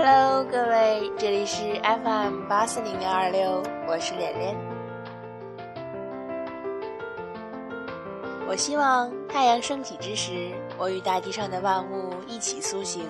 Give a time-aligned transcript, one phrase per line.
[0.00, 4.56] Hello，各位，这里是 FM 八四零零二六，我是脸脸。
[8.46, 13.02] 我希望太阳升起之时，我与大地上的万物一起苏醒，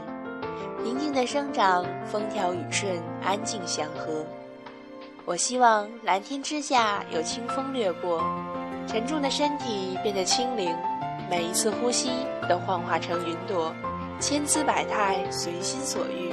[0.82, 2.91] 平静的生长，风调雨顺，
[3.23, 4.25] 安静祥和。
[5.27, 8.25] 我希望蓝天之下有清风掠过，
[8.86, 10.75] 沉重的身体变得轻灵，
[11.29, 12.11] 每一次呼吸
[12.48, 13.75] 都幻化成云朵，
[14.18, 16.32] 千姿百态，随心所欲。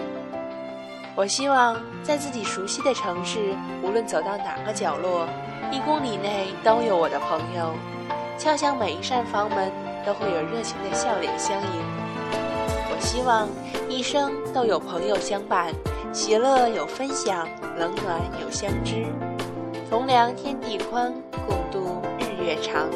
[1.15, 5.25] 我希望在自己熟悉的城市，无论走到哪个角落，
[5.71, 7.73] 一公里内都有我的朋友，
[8.37, 9.71] 敲响每一扇房门
[10.05, 11.69] 都会有热情的笑脸相迎。
[12.91, 13.47] 我希望
[13.87, 15.73] 一生都有朋友相伴。
[16.11, 17.45] 喜乐有分享，
[17.77, 19.05] 冷暖有相知，
[19.89, 21.13] 同量天地宽，
[21.45, 22.87] 共度日月长。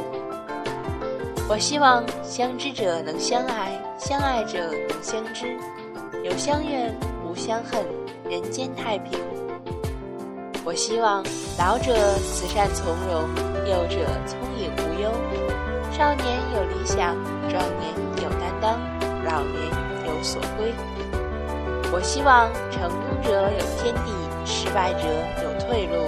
[1.49, 5.57] 我希望相知者能相爱，相爱者能相知，
[6.23, 7.83] 有相怨无相恨，
[8.29, 9.19] 人间太平。
[10.63, 11.23] 我希望
[11.57, 13.25] 老者慈善从容，
[13.65, 15.09] 幼者聪颖无忧，
[15.91, 17.17] 少年有理想，
[17.49, 17.89] 壮年
[18.21, 18.77] 有担当，
[19.25, 19.57] 老年
[20.05, 20.71] 有所归。
[21.91, 24.13] 我希望成功者有天地，
[24.45, 25.09] 失败者
[25.41, 26.05] 有退路。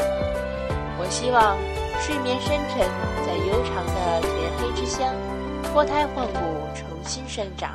[0.99, 1.57] 我希望
[1.99, 2.85] 睡眠深沉，
[3.25, 5.11] 在悠长的天黑之乡，
[5.73, 6.39] 脱胎换骨，
[6.75, 7.71] 重新生长。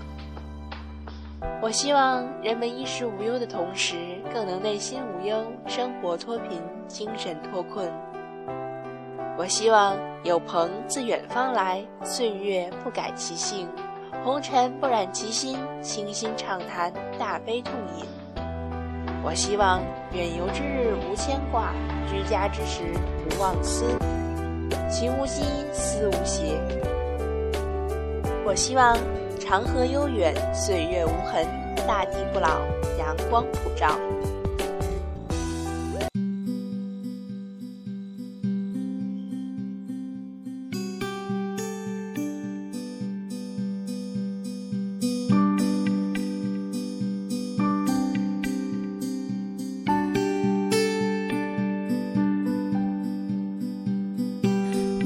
[1.62, 3.96] 我希望人们衣食无忧的同时，
[4.32, 7.90] 更能内心无忧，生活脱贫，精神脱困。
[9.38, 13.68] 我希望有朋自远方来，岁月不改其性。
[14.24, 18.04] 红尘不染其心，倾心畅谈，大悲痛饮。
[19.22, 19.80] 我希望
[20.12, 21.72] 远游之日无牵挂，
[22.08, 22.82] 居家之时
[23.28, 23.84] 无忘思，
[24.88, 26.58] 情无心，思无邪。
[28.44, 28.96] 我希望
[29.48, 31.46] 长河悠远，岁月无痕，
[31.86, 32.62] 大地不老，
[32.98, 33.96] 阳光普照。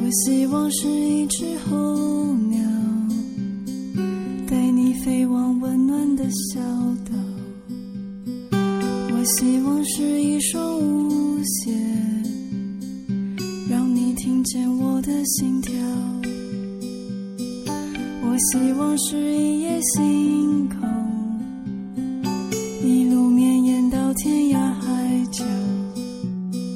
[0.03, 1.77] 我希望是一只候
[2.49, 2.59] 鸟，
[4.93, 6.61] 你飞往温暖的小
[7.09, 7.15] 岛。
[8.51, 11.73] 我希望是一双舞鞋，
[13.71, 15.73] 让你听见我的心跳。
[18.25, 20.89] 我希望是一夜星空，
[22.83, 25.45] 一路绵延到天涯海角。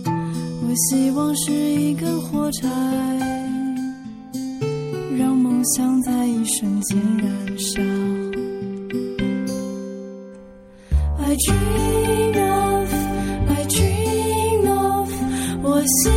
[0.07, 2.69] 我希望是一根火柴。
[5.65, 7.81] 想在一瞬间燃烧。
[11.19, 12.93] I dream of,
[13.49, 15.11] I dream of，
[15.63, 16.13] 我心